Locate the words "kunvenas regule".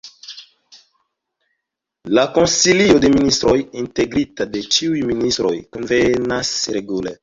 5.75-7.19